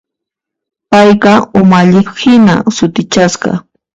[0.89, 3.51] Payqa umalliqhina sutichasqa.